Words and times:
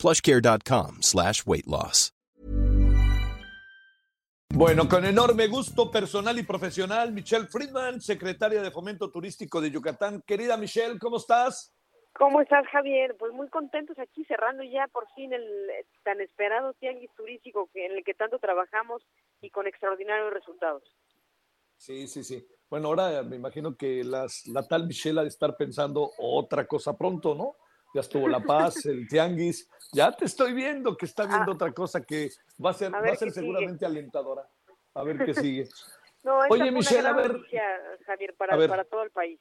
plushcare.com 0.00 1.02
slash 1.02 1.44
weight 1.46 1.66
loss. 1.66 2.12
Bueno, 4.52 4.88
con 4.88 5.04
enorme 5.04 5.46
gusto 5.46 5.90
personal 5.92 6.36
y 6.36 6.42
profesional, 6.42 7.12
Michelle 7.12 7.46
Friedman, 7.46 8.00
secretaria 8.00 8.60
de 8.60 8.72
Fomento 8.72 9.08
Turístico 9.10 9.60
de 9.60 9.70
Yucatán. 9.70 10.22
Querida 10.26 10.56
Michelle, 10.56 10.98
¿cómo 10.98 11.18
estás? 11.18 11.72
¿Cómo 12.14 12.40
estás, 12.40 12.66
Javier? 12.66 13.16
Pues 13.16 13.32
muy 13.32 13.48
contentos 13.48 13.96
aquí, 14.00 14.24
cerrando 14.24 14.64
ya 14.64 14.88
por 14.88 15.06
fin 15.14 15.32
el 15.32 15.46
tan 16.02 16.20
esperado 16.20 16.74
tianguis 16.74 17.10
turístico 17.16 17.70
en 17.74 17.92
el 17.92 18.04
que 18.04 18.14
tanto 18.14 18.40
trabajamos 18.40 19.06
y 19.40 19.50
con 19.50 19.68
extraordinarios 19.68 20.32
resultados. 20.32 20.82
Sí, 21.76 22.08
sí, 22.08 22.24
sí. 22.24 22.44
Bueno, 22.68 22.88
ahora 22.88 23.22
me 23.22 23.36
imagino 23.36 23.76
que 23.76 24.02
las, 24.02 24.46
la 24.48 24.66
tal 24.66 24.86
Michelle 24.88 25.20
ha 25.20 25.22
de 25.22 25.28
estar 25.28 25.56
pensando 25.56 26.10
otra 26.18 26.66
cosa 26.66 26.98
pronto, 26.98 27.36
¿no? 27.36 27.54
Ya 27.92 28.00
estuvo 28.02 28.28
La 28.28 28.40
Paz, 28.40 28.86
el 28.86 29.08
Tianguis. 29.08 29.68
Ya 29.92 30.12
te 30.12 30.24
estoy 30.24 30.52
viendo 30.52 30.96
que 30.96 31.06
está 31.06 31.26
viendo 31.26 31.50
Ah. 31.50 31.54
otra 31.54 31.72
cosa 31.72 32.00
que 32.02 32.30
va 32.64 32.70
a 32.70 32.74
ser, 32.74 32.94
A 32.94 33.00
va 33.00 33.06
a 33.08 33.16
ser 33.16 33.30
sigue. 33.30 33.32
seguramente 33.32 33.84
alentadora. 33.84 34.48
A 34.94 35.02
ver 35.04 35.24
qué 35.24 35.34
sigue. 35.34 35.68
No, 36.22 36.42
esta 36.44 36.52
Oye, 36.52 36.60
fue 36.64 36.68
una 36.70 36.78
Michelle, 36.78 37.08
a 37.08 37.12
ver. 37.14 37.32
noticia, 37.32 37.62
Javier, 38.04 38.34
para, 38.36 38.52
A 38.54 38.56
ver. 38.58 38.68
para 38.68 38.84
todo 38.84 39.02
el 39.04 39.10
país. 39.10 39.40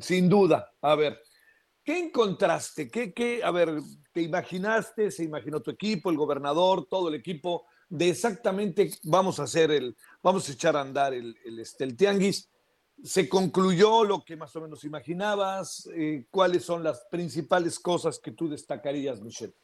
Sin 0.00 0.26
duda. 0.26 0.72
A 0.80 0.94
ver, 0.94 1.20
¿qué 1.84 1.98
encontraste? 1.98 2.90
¿Qué, 2.90 3.12
qué, 3.12 3.42
a 3.44 3.50
ver, 3.50 3.78
te 4.14 4.22
imaginaste, 4.22 5.10
se 5.10 5.24
imaginó 5.24 5.60
tu 5.60 5.70
equipo, 5.70 6.08
el 6.08 6.16
gobernador, 6.16 6.86
todo 6.86 7.10
el 7.10 7.14
equipo, 7.14 7.66
de 7.90 8.08
exactamente 8.08 8.90
vamos 9.02 9.38
a 9.38 9.42
hacer 9.42 9.70
el, 9.70 9.94
vamos 10.22 10.48
a 10.48 10.52
echar 10.52 10.76
a 10.78 10.80
andar 10.80 11.12
el, 11.12 11.36
el, 11.44 11.58
este, 11.58 11.84
el 11.84 11.94
tianguis? 11.94 12.50
¿Se 13.04 13.28
concluyó 13.28 14.04
lo 14.04 14.24
que 14.24 14.36
más 14.36 14.54
o 14.56 14.60
menos 14.60 14.84
imaginabas? 14.84 15.88
Eh, 15.94 16.26
¿Cuáles 16.30 16.64
son 16.64 16.82
las 16.82 17.06
principales 17.10 17.78
cosas 17.78 18.18
que 18.18 18.32
tú 18.32 18.48
destacarías, 18.48 19.20
Michelle? 19.20 19.54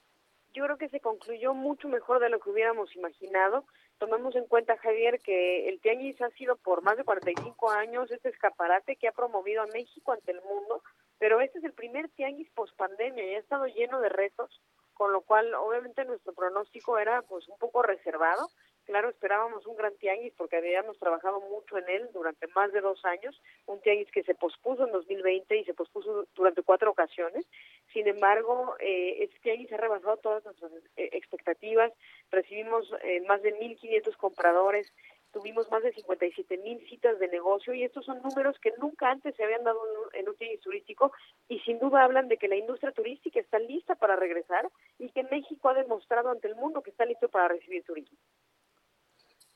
Yo 0.55 0.65
creo 0.65 0.79
que 0.79 0.89
se 0.89 1.01
concluyó 1.01 1.53
mucho 1.53 1.89
mejor 1.89 2.21
de 2.21 2.29
lo 2.29 2.39
que 2.39 2.51
hubiéramos 2.51 2.95
imaginado. 2.95 3.65
Tomemos 3.99 4.37
en 4.37 4.47
cuenta, 4.47 4.77
Javier, 4.77 5.21
que 5.21 5.69
el 5.69 5.81
Tianguis 5.81 6.21
ha 6.23 6.31
sido 6.31 6.57
por 6.57 6.83
más 6.83 6.97
de 6.97 7.03
45 7.03 7.71
años 7.71 8.09
este 8.13 8.29
escaparate 8.29 8.95
que 8.95 9.09
ha 9.09 9.13
promovido 9.13 9.63
a 9.63 9.67
México 9.67 10.13
ante 10.13 10.31
el 10.31 10.41
mundo, 10.43 10.83
pero 11.19 11.41
este 11.41 11.59
es 11.59 11.65
el 11.65 11.73
primer 11.73 12.09
Tianguis 12.11 12.51
post-pandemia 12.51 13.25
y 13.25 13.35
ha 13.35 13.39
estado 13.39 13.67
lleno 13.67 14.01
de 14.01 14.11
retos, 14.11 14.61
con 14.93 15.13
lo 15.13 15.23
cual 15.23 15.53
obviamente 15.55 16.05
nuestro 16.05 16.35
pronóstico 16.35 16.99
era 16.99 17.23
pues 17.23 17.49
un 17.49 17.59
poco 17.59 17.83
reservado. 17.83 18.49
Claro, 18.85 19.09
esperábamos 19.09 19.67
un 19.67 19.77
gran 19.77 19.97
tianguis 19.97 20.35
porque 20.37 20.57
habíamos 20.57 20.99
trabajado 20.99 21.41
mucho 21.41 21.79
en 21.79 21.89
él 21.89 22.11
durante 22.13 22.47
más 22.49 22.71
de 22.71 22.83
dos 22.83 23.03
años, 23.07 23.41
un 23.65 23.81
tianguis 23.81 24.11
que 24.11 24.23
se 24.23 24.35
pospuso 24.35 24.85
en 24.85 24.93
2020 24.93 25.57
y 25.57 25.65
se 25.65 25.73
pospuso 25.73 26.27
durante 26.35 26.63
cuatro 26.63 26.91
ocasiones. 26.91 27.47
Sin 27.95 28.07
embargo, 28.07 28.77
eh, 28.81 29.25
este 29.25 29.39
tianguis 29.41 29.73
ha 29.73 29.79
rebasado 29.79 30.19
todas 30.19 30.45
nuestras 30.45 30.71
eh, 30.97 31.09
expectativas. 31.13 31.93
Recibimos 32.31 32.93
eh, 33.03 33.23
más 33.23 33.41
de 33.43 33.59
1.500 33.59 34.17
compradores, 34.19 34.93
tuvimos 35.33 35.71
más 35.71 35.83
de 35.83 35.95
57.000 35.95 36.87
citas 36.87 37.19
de 37.19 37.29
negocio 37.29 37.73
y 37.73 37.85
estos 37.85 38.05
son 38.05 38.21
números 38.21 38.59
que 38.61 38.75
nunca 38.79 39.11
antes 39.11 39.35
se 39.35 39.45
habían 39.45 39.65
dado 39.65 39.81
en 40.13 40.29
un 40.29 40.37
tianguis 40.37 40.61
turístico 40.61 41.11
y 41.49 41.59
sin 41.61 41.79
duda 41.79 42.05
hablan 42.05 42.29
de 42.29 42.37
que 42.37 42.49
la 42.49 42.57
industria 42.57 42.93
turística 42.93 43.41
está 43.41 43.59
lista 43.59 43.95
para 43.95 44.15
regresar 44.15 44.71
y 44.99 45.09
que 45.09 45.23
México 45.23 45.71
ha 45.71 45.75
demostrado 45.75 46.29
ante 46.29 46.49
el 46.49 46.55
mundo 46.55 46.83
que 46.83 46.91
está 46.91 47.07
listo 47.07 47.31
para 47.31 47.49
recibir 47.49 47.83
turismo. 47.83 48.19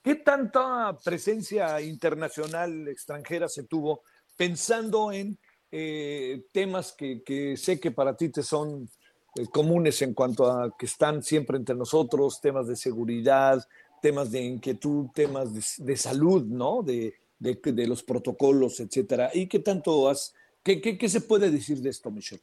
¿Qué 0.09 0.15
tanta 0.15 0.99
presencia 1.05 1.83
internacional 1.83 2.89
extranjera 2.89 3.47
se 3.47 3.65
tuvo 3.65 4.05
pensando 4.39 5.13
en 5.13 5.37
eh, 5.71 6.47
temas 6.51 6.93
que, 6.97 7.55
sé 7.59 7.79
que 7.79 7.91
para 7.91 8.17
ti 8.17 8.31
te 8.31 8.43
son 8.43 8.89
eh, 9.37 9.45
comunes 9.53 10.01
en 10.01 10.15
cuanto 10.15 10.51
a 10.51 10.75
que 10.79 10.87
están 10.87 11.23
siempre 11.23 11.59
entre 11.59 11.75
nosotros, 11.75 12.41
temas 12.41 12.67
de 12.69 12.77
seguridad, 12.77 13.63
temas 14.01 14.33
de 14.33 14.41
inquietud, 14.41 15.09
temas 15.13 15.77
de, 15.77 15.97
salud, 15.99 16.43
¿no? 16.43 16.83
De, 16.83 17.13
de, 17.39 17.61
de 17.63 17.87
los 17.87 18.03
protocolos, 18.03 18.81
etcétera. 18.81 19.29
¿Y 19.35 19.47
qué 19.47 19.59
tanto 19.59 20.09
has, 20.09 20.35
qué, 20.63 20.81
qué, 20.81 20.97
qué 20.97 21.11
se 21.11 21.21
puede 21.21 21.51
decir 21.51 21.83
de 21.83 21.91
esto, 21.91 22.11
Michelle? 22.11 22.43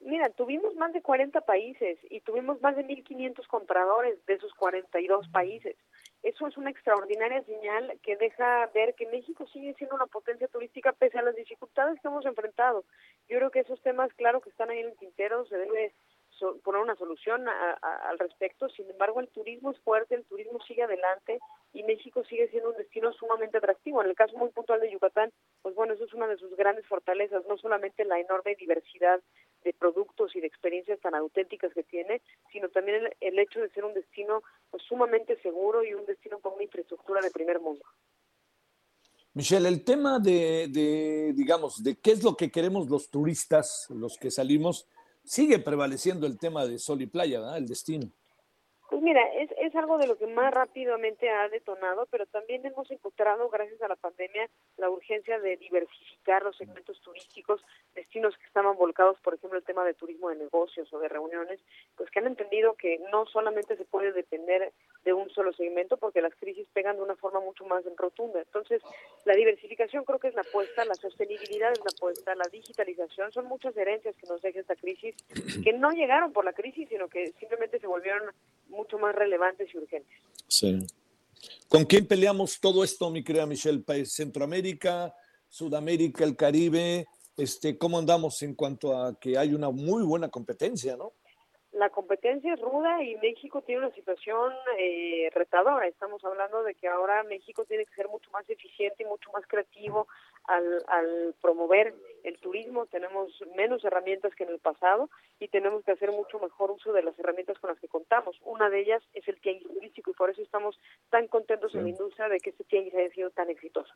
Mira, 0.00 0.30
tuvimos 0.30 0.74
más 0.74 0.92
de 0.92 1.00
40 1.00 1.42
países 1.42 1.96
y 2.10 2.22
tuvimos 2.22 2.60
más 2.60 2.74
de 2.74 2.84
1.500 2.84 3.46
compradores 3.46 4.18
de 4.26 4.34
esos 4.34 4.52
42 4.54 5.28
países. 5.28 5.76
Eso 6.24 6.46
es 6.46 6.56
una 6.56 6.70
extraordinaria 6.70 7.42
señal 7.44 7.98
que 8.02 8.16
deja 8.16 8.66
ver 8.74 8.94
que 8.94 9.06
México 9.06 9.46
sigue 9.52 9.74
siendo 9.74 9.94
una 9.94 10.06
potencia 10.06 10.48
turística 10.48 10.92
pese 10.92 11.18
a 11.18 11.22
las 11.22 11.36
dificultades 11.36 12.00
que 12.00 12.08
hemos 12.08 12.24
enfrentado. 12.24 12.82
Yo 13.28 13.36
creo 13.36 13.50
que 13.50 13.60
esos 13.60 13.80
temas, 13.82 14.10
claro 14.14 14.40
que 14.40 14.48
están 14.48 14.70
ahí 14.70 14.78
en 14.80 14.88
el 14.88 14.96
tintero, 14.96 15.44
se 15.44 15.58
debe 15.58 15.92
so- 16.30 16.56
poner 16.64 16.80
una 16.80 16.96
solución 16.96 17.46
a- 17.46 17.74
al 18.08 18.18
respecto. 18.18 18.70
Sin 18.70 18.88
embargo, 18.90 19.20
el 19.20 19.28
turismo 19.28 19.70
es 19.70 19.78
fuerte, 19.80 20.14
el 20.14 20.24
turismo 20.24 20.58
sigue 20.66 20.82
adelante 20.82 21.38
y 21.74 21.82
México 21.82 22.24
sigue 22.24 22.48
siendo 22.48 22.70
un 22.70 22.76
destino 22.78 23.12
sumamente 23.12 23.58
atractivo. 23.58 24.02
En 24.02 24.08
el 24.08 24.16
caso 24.16 24.34
muy 24.38 24.48
puntual 24.48 24.80
de 24.80 24.90
Yucatán, 24.90 25.30
pues 25.64 25.74
bueno, 25.76 25.94
eso 25.94 26.04
es 26.04 26.12
una 26.12 26.26
de 26.26 26.36
sus 26.36 26.54
grandes 26.56 26.86
fortalezas, 26.86 27.42
no 27.48 27.56
solamente 27.56 28.04
la 28.04 28.20
enorme 28.20 28.54
diversidad 28.54 29.18
de 29.64 29.72
productos 29.72 30.36
y 30.36 30.40
de 30.42 30.46
experiencias 30.46 31.00
tan 31.00 31.14
auténticas 31.14 31.72
que 31.72 31.82
tiene, 31.82 32.20
sino 32.52 32.68
también 32.68 33.08
el, 33.18 33.38
hecho 33.38 33.60
de 33.60 33.70
ser 33.70 33.86
un 33.86 33.94
destino 33.94 34.42
pues, 34.70 34.82
sumamente 34.82 35.40
seguro 35.40 35.82
y 35.82 35.94
un 35.94 36.04
destino 36.04 36.38
con 36.40 36.52
una 36.52 36.64
infraestructura 36.64 37.22
de 37.22 37.30
primer 37.30 37.60
mundo. 37.60 37.82
Michelle, 39.32 39.66
el 39.66 39.82
tema 39.84 40.18
de, 40.18 40.68
de, 40.68 41.32
digamos, 41.34 41.82
de 41.82 41.96
qué 41.96 42.10
es 42.10 42.22
lo 42.22 42.36
que 42.36 42.50
queremos 42.50 42.90
los 42.90 43.08
turistas, 43.08 43.86
los 43.88 44.18
que 44.18 44.30
salimos, 44.30 44.86
sigue 45.24 45.58
prevaleciendo 45.60 46.26
el 46.26 46.38
tema 46.38 46.66
de 46.66 46.78
sol 46.78 47.00
y 47.00 47.06
playa, 47.06 47.40
¿verdad? 47.40 47.56
El 47.56 47.66
destino. 47.66 48.12
Pues 48.94 49.02
mira, 49.02 49.26
es, 49.34 49.50
es 49.58 49.74
algo 49.74 49.98
de 49.98 50.06
lo 50.06 50.16
que 50.16 50.28
más 50.28 50.54
rápidamente 50.54 51.28
ha 51.28 51.48
detonado, 51.48 52.06
pero 52.12 52.26
también 52.26 52.64
hemos 52.64 52.88
encontrado, 52.92 53.50
gracias 53.50 53.82
a 53.82 53.88
la 53.88 53.96
pandemia, 53.96 54.48
la 54.76 54.88
urgencia 54.88 55.40
de 55.40 55.56
diversificar 55.56 56.44
los 56.44 56.56
segmentos 56.56 57.00
turísticos, 57.00 57.60
destinos 57.96 58.36
que 58.38 58.44
estaban 58.44 58.76
volcados, 58.76 59.18
por 59.18 59.34
ejemplo, 59.34 59.58
el 59.58 59.64
tema 59.64 59.84
de 59.84 59.94
turismo 59.94 60.28
de 60.28 60.36
negocios 60.36 60.92
o 60.92 61.00
de 61.00 61.08
reuniones, 61.08 61.58
pues 61.96 62.08
que 62.08 62.20
han 62.20 62.28
entendido 62.28 62.74
que 62.74 63.00
no 63.10 63.26
solamente 63.26 63.76
se 63.76 63.84
puede 63.84 64.12
depender 64.12 64.72
de 65.04 65.12
un 65.12 65.28
solo 65.30 65.52
segmento, 65.54 65.96
porque 65.96 66.22
las 66.22 66.36
crisis 66.36 66.68
pegan 66.72 66.94
de 66.94 67.02
una 67.02 67.16
forma 67.16 67.40
mucho 67.40 67.64
más 67.64 67.82
rotunda. 67.96 68.38
Entonces, 68.42 68.80
la 69.24 69.34
diversificación 69.34 70.04
creo 70.04 70.20
que 70.20 70.28
es 70.28 70.34
la 70.34 70.42
apuesta, 70.42 70.84
la 70.84 70.94
sostenibilidad 70.94 71.72
es 71.72 71.80
la 71.80 71.90
apuesta, 71.96 72.36
la 72.36 72.46
digitalización, 72.46 73.32
son 73.32 73.46
muchas 73.46 73.76
herencias 73.76 74.14
que 74.14 74.28
nos 74.28 74.40
deja 74.40 74.60
esta 74.60 74.76
crisis, 74.76 75.16
que 75.64 75.72
no 75.72 75.90
llegaron 75.90 76.32
por 76.32 76.44
la 76.44 76.52
crisis, 76.52 76.88
sino 76.88 77.08
que 77.08 77.32
simplemente 77.32 77.80
se 77.80 77.88
volvieron 77.88 78.30
mucho 78.74 78.98
más 78.98 79.14
relevantes 79.14 79.72
y 79.72 79.78
urgentes. 79.78 80.16
Sí. 80.48 80.78
¿Con 81.68 81.84
quién 81.84 82.06
peleamos 82.06 82.60
todo 82.60 82.84
esto, 82.84 83.10
mi 83.10 83.24
querida 83.24 83.46
Michelle? 83.46 83.80
País 83.80 84.12
Centroamérica, 84.12 85.14
Sudamérica, 85.48 86.24
el 86.24 86.36
Caribe. 86.36 87.06
Este, 87.36 87.76
¿Cómo 87.76 87.98
andamos 87.98 88.40
en 88.42 88.54
cuanto 88.54 88.96
a 88.96 89.18
que 89.18 89.36
hay 89.36 89.54
una 89.54 89.70
muy 89.70 90.02
buena 90.04 90.28
competencia, 90.28 90.96
no? 90.96 91.14
La 91.74 91.90
competencia 91.90 92.54
es 92.54 92.60
ruda 92.60 93.02
y 93.02 93.16
México 93.16 93.60
tiene 93.62 93.84
una 93.86 93.94
situación 93.96 94.52
eh, 94.78 95.28
retadora. 95.34 95.88
Estamos 95.88 96.24
hablando 96.24 96.62
de 96.62 96.76
que 96.76 96.86
ahora 96.86 97.24
México 97.24 97.64
tiene 97.64 97.84
que 97.84 97.94
ser 97.96 98.08
mucho 98.08 98.30
más 98.30 98.48
eficiente 98.48 99.02
y 99.02 99.06
mucho 99.06 99.28
más 99.32 99.44
creativo 99.48 100.06
al, 100.44 100.84
al 100.86 101.34
promover 101.42 101.92
el 102.22 102.38
turismo. 102.38 102.86
Tenemos 102.86 103.32
menos 103.56 103.84
herramientas 103.84 104.32
que 104.36 104.44
en 104.44 104.50
el 104.50 104.60
pasado 104.60 105.10
y 105.40 105.48
tenemos 105.48 105.82
que 105.84 105.90
hacer 105.90 106.12
mucho 106.12 106.38
mejor 106.38 106.70
uso 106.70 106.92
de 106.92 107.02
las 107.02 107.18
herramientas 107.18 107.58
con 107.58 107.70
las 107.70 107.80
que 107.80 107.88
contamos. 107.88 108.36
Una 108.44 108.70
de 108.70 108.80
ellas 108.80 109.02
es 109.12 109.26
el 109.26 109.40
tianguis 109.40 109.66
turístico 109.66 110.12
y 110.12 110.14
por 110.14 110.30
eso 110.30 110.42
estamos 110.42 110.78
tan 111.10 111.26
contentos 111.26 111.72
Sí. 111.72 111.78
en 111.78 111.84
la 111.84 111.90
industria 111.90 112.28
de 112.28 112.38
que 112.38 112.50
este 112.50 112.62
tianguis 112.64 112.94
haya 112.94 113.10
sido 113.10 113.30
tan 113.30 113.50
exitoso. 113.50 113.92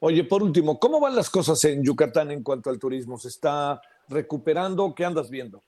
Oye, 0.00 0.24
por 0.24 0.42
último, 0.42 0.78
¿cómo 0.78 1.00
van 1.00 1.16
las 1.16 1.30
cosas 1.30 1.64
en 1.64 1.82
Yucatán 1.82 2.30
en 2.30 2.42
cuanto 2.42 2.68
al 2.68 2.78
turismo? 2.78 3.16
¿Se 3.16 3.28
está 3.28 3.80
recuperando? 4.08 4.94
¿Qué 4.94 5.06
andas 5.06 5.30
viendo? 5.30 5.62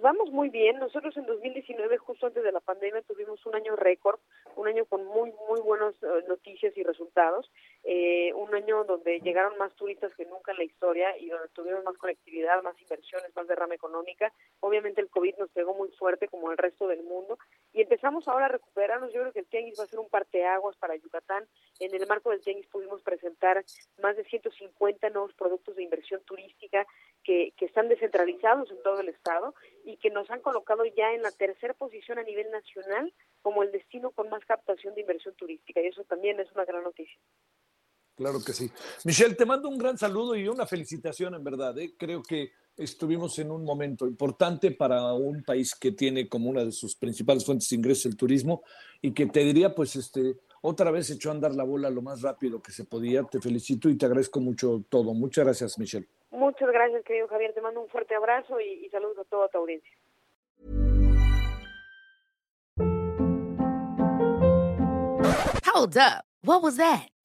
Vamos 0.00 0.30
muy 0.30 0.48
bien. 0.48 0.78
Nosotros 0.78 1.14
en 1.18 1.26
2019, 1.26 1.98
justo 1.98 2.26
antes 2.26 2.42
de 2.42 2.52
la 2.52 2.60
pandemia, 2.60 3.02
tuvimos 3.02 3.44
un 3.44 3.54
año 3.54 3.76
récord, 3.76 4.18
un 4.56 4.66
año 4.66 4.86
con 4.86 5.04
muy, 5.04 5.30
muy 5.48 5.60
buenas 5.60 5.94
eh, 6.02 6.24
noticias 6.26 6.76
y 6.76 6.82
resultados. 6.82 7.50
eh, 7.84 8.32
un 8.34 8.54
año 8.54 8.84
donde 8.84 9.20
llegaron 9.20 9.56
más 9.56 9.74
turistas 9.74 10.14
que 10.14 10.26
nunca 10.26 10.52
en 10.52 10.58
la 10.58 10.64
historia 10.64 11.16
y 11.18 11.28
donde 11.30 11.48
tuvimos 11.48 11.82
más 11.84 11.96
conectividad, 11.96 12.62
más 12.62 12.78
inversiones, 12.80 13.34
más 13.34 13.46
derrama 13.48 13.74
económica. 13.74 14.32
Obviamente 14.60 15.00
el 15.00 15.08
COVID 15.08 15.36
nos 15.38 15.50
pegó 15.50 15.74
muy 15.74 15.88
fuerte 15.92 16.28
como 16.28 16.50
el 16.50 16.58
resto 16.58 16.86
del 16.88 17.02
mundo 17.02 17.38
y 17.72 17.82
empezamos 17.82 18.26
ahora 18.26 18.46
a 18.46 18.48
recuperarnos. 18.48 19.12
Yo 19.12 19.20
creo 19.20 19.32
que 19.32 19.40
el 19.40 19.46
Tianguis 19.46 19.78
va 19.78 19.84
a 19.84 19.86
ser 19.86 19.98
un 19.98 20.08
parteaguas 20.08 20.76
para 20.76 20.96
Yucatán. 20.96 21.46
En 21.78 21.94
el 21.94 22.06
marco 22.06 22.30
del 22.30 22.40
Tianguis 22.40 22.66
pudimos 22.66 23.02
presentar 23.02 23.64
más 24.02 24.16
de 24.16 24.24
150 24.24 25.10
nuevos 25.10 25.34
productos 25.34 25.76
de 25.76 25.82
inversión 25.82 26.20
turística 26.24 26.86
que, 27.22 27.52
que 27.56 27.66
están 27.66 27.88
descentralizados 27.88 28.70
en 28.70 28.82
todo 28.82 29.00
el 29.00 29.08
estado 29.08 29.54
y 29.84 29.96
que 29.98 30.10
nos 30.10 30.30
han 30.30 30.40
colocado 30.40 30.84
ya 30.84 31.12
en 31.12 31.22
la 31.22 31.30
tercera 31.30 31.74
posición 31.74 32.18
a 32.18 32.22
nivel 32.22 32.50
nacional 32.50 33.12
como 33.42 33.62
el 33.62 33.72
destino 33.72 34.10
con 34.10 34.28
más 34.28 34.44
captación 34.44 34.94
de 34.94 35.02
inversión 35.02 35.34
turística 35.34 35.80
y 35.80 35.86
eso 35.86 36.04
también 36.04 36.40
es 36.40 36.50
una 36.52 36.64
gran 36.64 36.82
noticia. 36.82 37.18
Claro 38.20 38.40
que 38.44 38.52
sí. 38.52 38.70
Michelle, 39.06 39.34
te 39.34 39.46
mando 39.46 39.66
un 39.70 39.78
gran 39.78 39.96
saludo 39.96 40.36
y 40.36 40.46
una 40.46 40.66
felicitación 40.66 41.34
en 41.34 41.42
verdad. 41.42 41.78
¿eh? 41.78 41.94
Creo 41.96 42.22
que 42.22 42.52
estuvimos 42.76 43.38
en 43.38 43.50
un 43.50 43.64
momento 43.64 44.06
importante 44.06 44.72
para 44.72 45.14
un 45.14 45.42
país 45.42 45.74
que 45.74 45.92
tiene 45.92 46.28
como 46.28 46.50
una 46.50 46.62
de 46.62 46.70
sus 46.70 46.94
principales 46.96 47.46
fuentes 47.46 47.70
de 47.70 47.76
ingresos 47.76 48.04
el 48.04 48.18
turismo 48.18 48.62
y 49.00 49.14
que 49.14 49.24
te 49.24 49.40
diría, 49.40 49.74
pues, 49.74 49.96
este, 49.96 50.36
otra 50.60 50.90
vez 50.90 51.08
echó 51.08 51.30
a 51.30 51.32
andar 51.32 51.54
la 51.54 51.64
bola 51.64 51.88
lo 51.88 52.02
más 52.02 52.20
rápido 52.20 52.60
que 52.60 52.72
se 52.72 52.84
podía. 52.84 53.22
Te 53.22 53.40
felicito 53.40 53.88
y 53.88 53.96
te 53.96 54.04
agradezco 54.04 54.38
mucho 54.38 54.84
todo. 54.90 55.14
Muchas 55.14 55.46
gracias, 55.46 55.78
Michelle. 55.78 56.06
Muchas 56.30 56.68
gracias, 56.70 57.02
querido 57.06 57.26
Javier. 57.26 57.54
Te 57.54 57.62
mando 57.62 57.80
un 57.80 57.88
fuerte 57.88 58.14
abrazo 58.14 58.60
y, 58.60 58.84
y 58.84 58.90
saludos 58.90 59.16
a 59.16 59.24
toda 59.24 59.48
tu 59.48 59.56
audiencia. 59.56 59.96
Hold 65.64 65.96
up. 65.96 66.24
What 66.42 66.62
was 66.62 66.76
that? 66.76 67.08